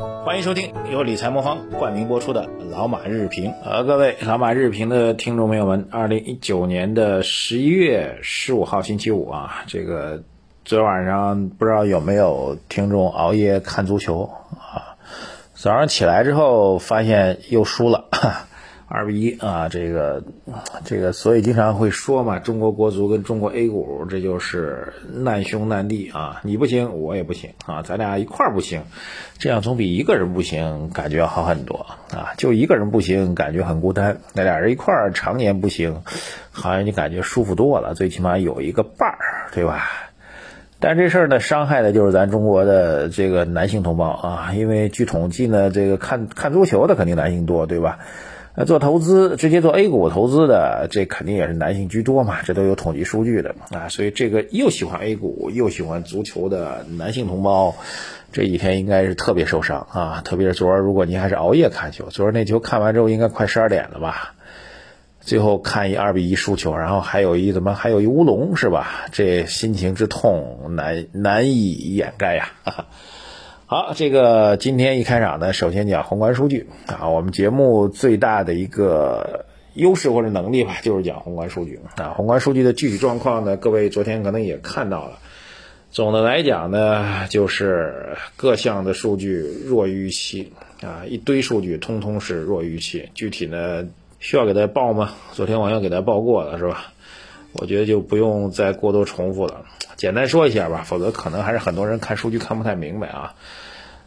[0.00, 3.50] 欢迎收听由理财魔方冠名播出的《老马日评》。
[3.62, 10.22] 呃，各位老马日评的听众朋友们，二零一九年的十一月十五号星期五啊，这个
[10.64, 14.96] 昨晚上不知道有没有听众熬夜看足球啊？
[15.54, 18.06] 早上起来之后发现又输了。
[18.92, 20.24] 二比一啊，这个，
[20.84, 28.82] 这个，所以经常会说嘛，中国国足跟中国 A 股，这就是难兄难弟啊，你不行，我也不行啊，咱俩一块儿不行，
[29.38, 36.02] 这样总比一个人不行感觉好很多啊，就一个人不行，感觉很孤单，那俩人一块儿常年不行，
[36.50, 39.88] 好像你感觉舒服多了，最起码有一个伴儿，对吧？
[40.80, 48.00] 但这事儿呢，伤害的就是咱中国的这个男性同胞啊，因为据统计呢，这个看看足球的肯定男性多，对吧？
[48.56, 53.88] 那做投资，直接做 A 股投资的，这肯定也是男性居多嘛，这都有统计数据的啊。
[53.88, 57.76] 所以这个又喜欢 A 股又喜欢足球的男性同胞，
[58.32, 60.20] 这几天应该是特别受伤啊。
[60.24, 64.34] 特别是昨儿，如果您还是熬夜看球，昨儿那球看完之后应该快十二点了吧？
[65.20, 69.06] 最后看一二比一输球，然后还有一怎么还有一乌龙是吧？
[69.12, 72.48] 这心情之痛难难以掩盖呀。
[73.70, 77.08] 好，这个今天一开场呢，首先讲宏观数据啊。
[77.08, 82.08] 我们节目最大的一个优势或者能力吧，就是讲宏观数据啊。
[82.16, 85.20] 宏观数据的具体状况呢，各位昨天可能也看到了。
[85.92, 93.08] 总的来讲呢，就是各项的数据弱于预期啊，一堆数据通通是弱于预期。
[93.14, 93.86] 具体呢，
[94.18, 95.12] 需要给大家报吗？
[95.30, 96.92] 昨天晚上给大家报过了，是吧？
[97.52, 99.64] 我觉得就不用再过多重复了，
[100.00, 103.34] 简单说一下吧，否则可能还是很多人看数据看不太明白啊。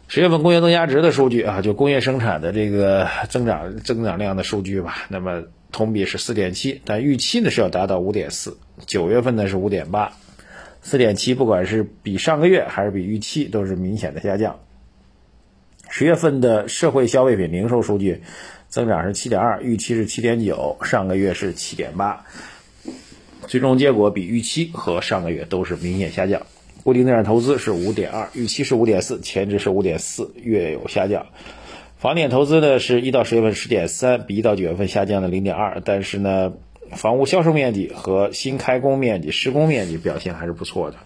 [0.08, 8.58] 十月份工业增加值的数据啊，就工业生产的这个增长增长量的数据吧，那么同比是四点七，但预期呢是要达到五点四。
[8.86, 10.14] 九月份呢是五点八，
[10.82, 14.58] 四点七不管是比上个月还是比预期都是明显的下降。
[15.88, 18.24] 十月份的社会消费品零售数据
[18.66, 22.24] 增长是七点二，预期是七点九，上个月是七点八。
[23.46, 26.42] 最终结果比预期和上个月都是明显下降。
[26.82, 31.24] 固定资产投资是五点二，预期是五点四，前值是五点四，略有下降。
[31.96, 35.80] 房地产投资呢是一到十月份十点三，比一到九月份下降了零点二。
[35.82, 36.52] 但是呢，
[36.90, 40.98] 房屋销售面积和新开工面积、施工面积表现还是不错的，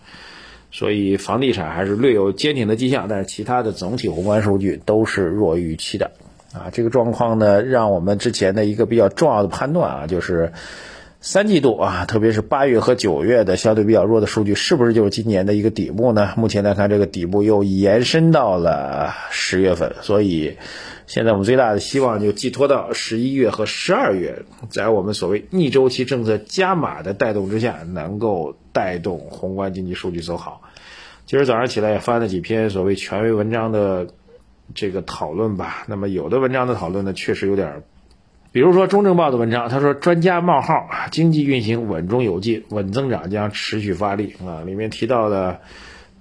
[0.73, 3.07] 所以房地产还是略有坚挺的迹象。
[3.09, 6.11] 但是其他的总体宏观数据都是弱于预期的
[6.53, 6.71] 啊。
[6.73, 10.53] 这个状况呢，让我们之前的一个比较重要的判断啊，就是。
[11.21, 16.33] 三季度啊，特别是八月和九月的相对比较弱的数据，是不是就是今年的一个底部呢？
[16.37, 20.57] 目前来看，这个底部又延伸到了十月份，所以
[21.09, 30.63] 现在我们最大的希望就寄托到十一月和十二月，在我们所谓逆周期政策加码的带动之下，能够带动宏观经济数据走好。
[31.27, 34.07] 今儿早上起来也翻了几篇所谓权威文章的
[34.73, 37.83] 这个讨论吧，那么有的文章的讨论呢，确实有点。
[38.59, 45.61] 比如说中证报的文章，他说专家冒号经济运行稳中有进，稳增长将持续发力啊，里面提到了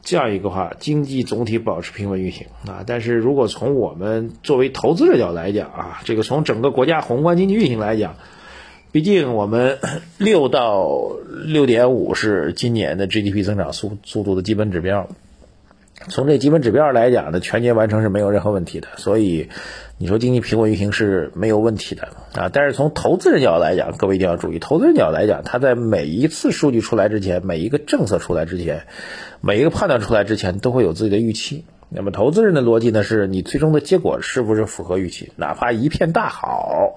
[0.03, 2.83] 这样一个话，经济总体保持平稳运行啊。
[2.85, 8.17] 但是如果从我们作为投资者角度来讲啊，这个从整个国家宏观经济运行来讲，
[8.91, 9.79] 毕竟我们
[10.19, 10.87] 六到
[11.43, 15.07] 六点五是今年的 GDP 增长速速度的基本指标。
[16.09, 19.49] 从这基本指标来讲呢，全年完成是没有任何问题的，所以
[19.97, 22.49] 你说经济平稳运行是没有问题的啊。
[22.53, 28.85] 但是从投资人角度来讲，各位一定要注意，投资人角度来讲，他在每一次数据出来之前，每一个政策出来之前，
[29.41, 31.65] 每一个判断出来之前，都会有自己的预期。
[31.89, 35.33] 那么投资人的逻辑呢，是你最终的结果是不是符合预期？
[35.35, 36.95] 哪怕一片大好，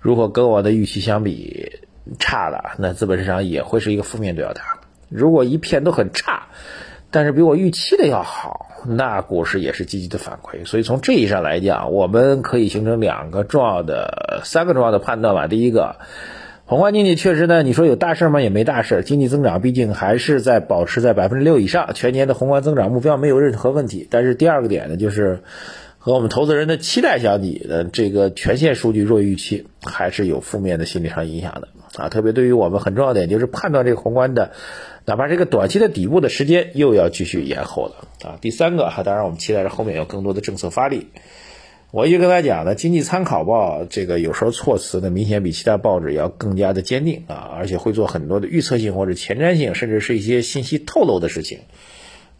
[0.00, 1.80] 如果跟我的预期相比
[2.18, 4.80] 差了，那资本市场也会是一个负面对答。
[5.08, 6.48] 如果一片都很差。
[7.10, 10.64] 但是比我预期的要好，那股市也是积极的反馈。
[10.64, 15.48] 所以从这意义上来讲，我们可以形成两个重要的、三个重要的判断吧。
[15.48, 15.96] 第一个，
[16.66, 18.40] 宏观经济确实呢，你说有大事吗？
[18.40, 19.02] 也没大事。
[19.04, 24.06] 经济增长毕竟还是在保持在百分之六以上，全年的宏观增长目标没有任何问题。
[24.08, 25.40] 但是第二个点呢，就是
[25.98, 32.08] 和我们投资人的期待相比的这个全线数据弱于预期，还是有负面的心理上影响的啊。
[32.08, 34.52] 特别对于我们很重要点，就是判断这个宏观的。
[35.06, 38.38] 哪怕这个短期的底部的时间又要继续延后了啊！
[38.40, 41.08] 第三个哈，当然我们期待着后面有更多的政策发力。
[41.90, 51.58] 我一直跟他讲呢，《经济参考报》这个有时候措辞呢明显比其他报纸要更加的坚定啊，而且会做很多的预测性或者前瞻性，甚至是一些信息透露的事情。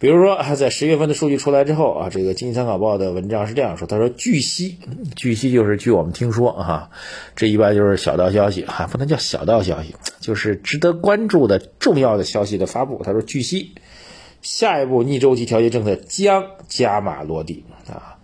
[0.00, 4.78] 比如说， 在十月份的数据出来之后啊，这个经济参考报的文章是这样说：他说，据悉，
[5.14, 6.90] 据悉就是据我们听说啊，
[7.36, 13.02] 这一般就是小道消息哈，不能叫小道消息，就是值得关注的重要的消息的发布。
[13.04, 13.74] 他说，据悉，
[14.40, 18.16] 下一步逆周期调节政策将加码落地啊，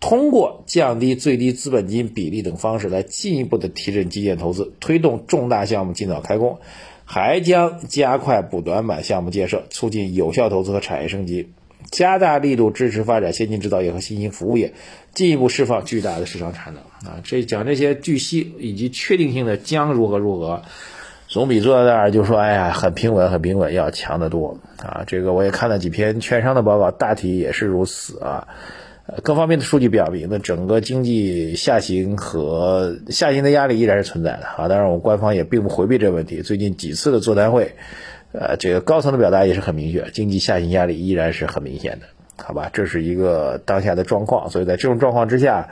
[0.00, 6.58] 通过降低最低资本金比例等方式来进一步的提振基建投资，推动重大项目尽早开工，
[7.12, 11.50] 还将加快补短板项目建设，促进有效投资和产业升级。
[11.90, 14.74] 加大力度支持发展先进制造业和新兴服务业，
[15.12, 17.18] 进一步释放巨大的市场产能啊！
[17.24, 20.62] 这讲这些巨细以及确定性的将如何如何，
[21.26, 25.02] 总比坐在那儿就说哎呀很平稳很平稳要强得多啊！
[25.08, 28.46] 这个我也看了几篇券商的报告，大体也是如此啊。
[29.22, 34.68] 各方面的数据表明呢，整个经济下行和下行的压力依然是存在的啊。
[34.68, 37.74] 当然，我们官方也并不回避这个问题，最近几次的座谈会。
[38.32, 42.70] 呃，这个高层的表达也是很明确，经济下行压力依然是很明显的，好吧？
[42.72, 45.70] 这是一个当下的状况，所以在这种状况之下，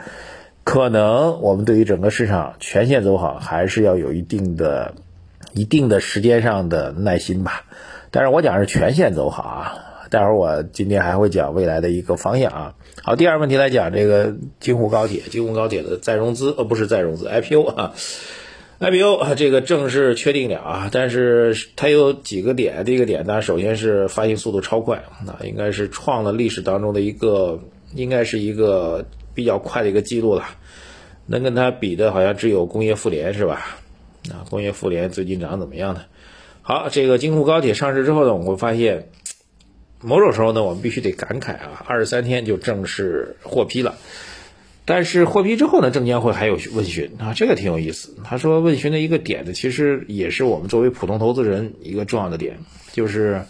[0.64, 4.94] 可能我们对于整个市场全线走好，还是要有一定的、
[5.52, 7.62] 一定的时间上的耐心吧。
[8.10, 9.78] 但是我讲是全线走好啊，
[10.10, 12.74] 待会儿我今天还会讲未来的一个方向啊。
[13.02, 17.94] 好，第二个问题来讲这个京沪高铁，京沪高铁的再融资，呃，不是再融资，IPO 啊。
[18.80, 22.84] IPO 这个正式确定了啊，但是它有几个点。
[22.84, 27.58] 第一个点，当然首先是发行速度超快，那应该是创了历史当中的一个，
[27.94, 30.44] 应该是一个比较快的一个记录了。
[31.26, 33.78] 能跟它比的，好像只有工业富联是吧？
[34.30, 36.02] 啊，工业富联最近涨怎么样呢？
[36.62, 39.08] 好，这个京沪高铁上市之后呢，我们会发现，
[40.00, 43.96] 某种时候呢，我们必须得感慨啊，二十三天就正式获批了。
[44.84, 48.16] 但是获批之后呢，证监会还有问询啊，这个挺有意思。
[48.24, 52.58] 他说问询的一个点呢，其实也是我们作为普通投资人一个重要的点，
[52.92, 53.42] 就是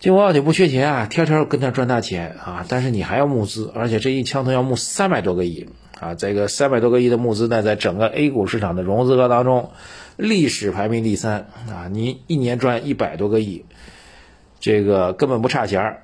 [0.00, 5.68] 京沪高铁不缺钱啊，天天跟他赚大钱啊，但是你还要募资，而且这一枪头要募三百多个亿
[6.00, 9.70] 啊，这个三百多个亿的募资呢，在整个 A 股市场的融资额当中，
[10.16, 13.64] 历史排名第三啊，你一年赚一百多个亿，
[14.60, 16.02] 这个根本不差钱儿，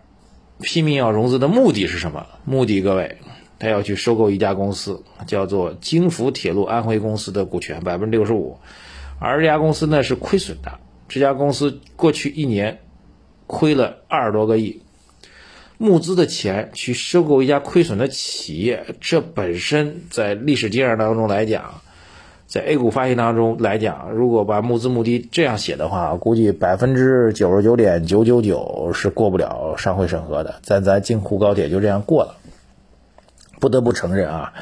[0.61, 2.27] 拼命要融资的目的是什么？
[2.45, 3.19] 目的各位。
[3.59, 8.59] 他要去收购一家公司，叫做京福铁路安徽公司的股权百分之六十五，
[9.21, 10.81] 而这家公司呢是亏损的。
[11.09, 12.81] 这家公司过去一年
[13.47, 14.83] 亏了二十多个亿，
[15.79, 21.83] 募资的钱去收购一家亏损的企业，这本身在历史经验当中来讲，
[22.53, 30.57] 在 A 股发行当中来讲，如果把募资目的这样写的话，估计百分之九十九点九九九是过不了上会审核的。
[30.61, 32.35] 咱咱京沪高铁就这样过了。
[33.59, 34.53] 不得不承认啊，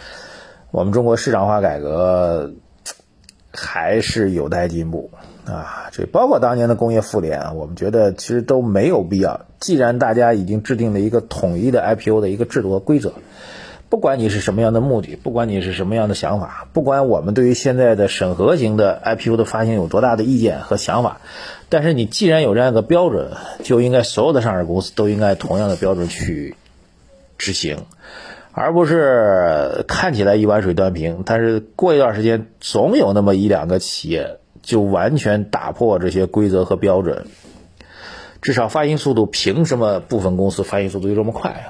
[0.70, 2.52] 我们中国市场化改革
[3.52, 5.10] 还是有待进步
[5.44, 5.88] 啊。
[5.90, 9.46] 这包括当年的工业妇联，我们觉得其实都没有必要。
[9.58, 13.14] 既然大家已经制定了一个统一的 IPO 的一个制度和规则，
[13.90, 21.20] 不管你是什么样的目的，不管你是什么样的想法，不管我们对于现在的审核型的 IPO 的发行有多大的意见和想法，
[21.68, 23.32] 但是你既然有这样一个标准，
[23.64, 26.54] 就应该所有的上市公司都应该同样的标准去
[27.36, 27.78] 执行。
[28.52, 37.26] 而不是看起来一碗水端平，但是过一段时间总有那么一两个企业就完全打破这些规则和标准。
[38.42, 41.66] 至少发行速度，凭什么部分公司发行速度就这么快啊？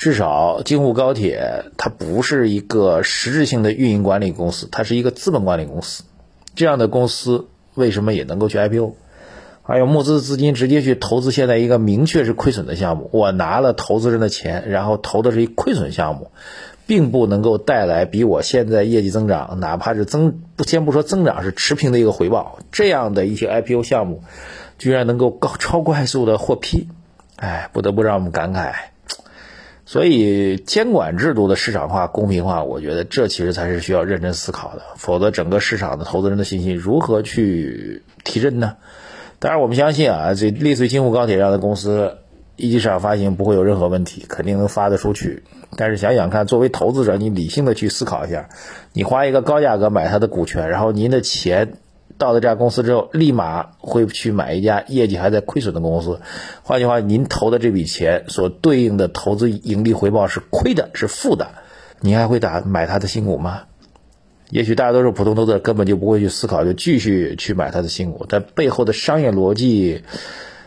[0.00, 6.04] 至少京沪高铁它不是一个实质性的运营管理公司，它是一个资本管理公司。
[6.54, 8.94] 这样的公司为什么也能够去 IPO？
[9.62, 16.30] 还有募资资金直接去投资现在一个明确是亏损的项目，我拿了投资人的钱，然后投的是一亏损项目，
[16.86, 24.22] 并不能够带来比我现在业绩增长，哪怕是增不先不说增长是持平的一个回报，这样的一些 IPO 项目，
[24.78, 26.88] 居然能够高超快速的获批，
[27.36, 28.72] 哎，不得不让我们感慨。
[29.90, 38.76] 所以监管制度的市场化、公平化，我觉得这其实才是需要认真思考的，否则整个市场的投资人的信心如何去提振呢？
[39.40, 42.18] 当然，我们相信啊，这类似于京沪高铁这样的公司，
[42.54, 45.42] 一级市场发行不会有任何问题，肯定能发得出去。
[45.76, 48.48] 但是想想看，作为投资者，你理性的去思考一下，
[48.92, 51.72] 你花一个高价格买它的股权，然后您的钱
[52.20, 56.20] 到了这家公司之后，立马会去买一家业绩还在亏损的公司。
[56.62, 61.48] 换句话，您投的这笔钱所对应的投资盈利回报是亏的，是负的，
[62.00, 63.62] 您还会打买它的新股吗？
[64.50, 68.26] 也许大多数普通投资者根本就不会去思考，就继续去买它的新股。
[68.28, 70.02] 但背后的商业逻辑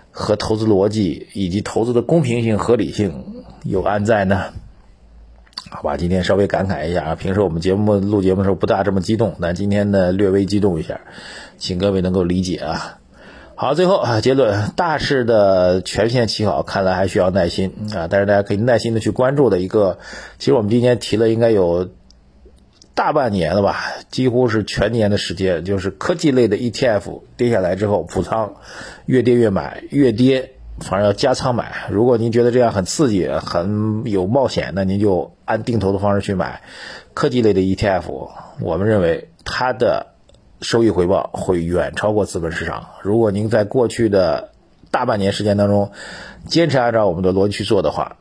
[0.10, 4.53] 和投资逻辑，以及投资的公平性、合理性，有安在呢？
[5.70, 7.15] 好吧，今天稍微感慨一下啊。
[7.15, 11.01] 平时我们节目录节目的时候不大这么激动，但今天呢略微激动一下，
[11.58, 13.00] 请各位能够理解啊。
[13.55, 18.08] 好，最后啊结论：大势的全线起好，看来还需要耐心啊。
[18.10, 20.00] 但是大家可以耐心的去关注的一个，
[20.39, 21.89] 其实我们今天提了应该有。
[22.96, 28.53] 大半年了吧，几乎是全年的时间，就是科技类的 ETF 跌下来之后补仓，
[29.08, 31.87] 越跌越买，越跌反而要加仓买。
[31.89, 36.61] 如果您觉得这样很刺激、很有冒险，那您就按定投的方式去买
[37.13, 38.29] 科技类的 ETF。
[38.59, 40.13] 我们认为它的
[40.61, 42.89] 收益回报会远超过资本市场。
[43.01, 44.51] 如果您在过去的
[44.91, 45.91] 大半年时间当中
[46.47, 48.17] 坚持按照我们的逻辑去做的话，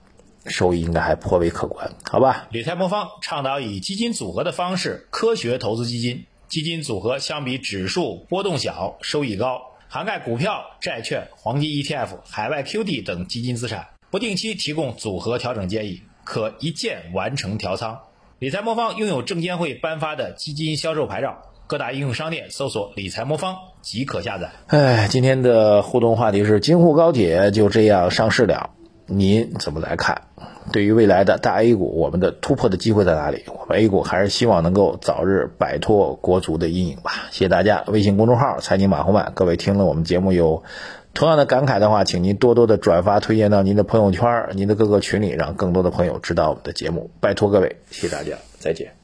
[0.47, 2.49] 收益应该还颇为可观，好吧？
[2.51, 9.72] 理财魔方倡导以基金组合的方式科学投资基金，基金组合相比指数波动小，收益高。
[9.95, 18.01] 涵盖股票、债券、黄金 ETF、海外 QD 等基金资产，不定期提供组合调整建议，可一键完成调仓。
[18.39, 24.51] 理财魔方拥有证监会颁发的基金销售牌照，各大应用商店搜索“理财魔方”即可下载。
[24.69, 28.71] 哎，今天的互动话题是：京沪高铁就这样上市了，
[29.19, 30.23] 您怎么来看？
[30.73, 33.45] 对于未来的大 A 股，我们的突破的机会在哪里？
[33.49, 37.13] 我们 A 股还是希望能够早日摆脱国足的阴影吧。
[37.31, 39.33] 谢谢大家，微信公众号“财经马红漫”。
[39.35, 40.63] 各位听了我们节目有
[41.15, 47.11] 同样的感慨的话，请您多多的转发推荐到您的朋友圈、您的各个群里，让更多的朋友知道我们的节目。
[47.21, 49.02] 拜托各位，谢谢大家，再见。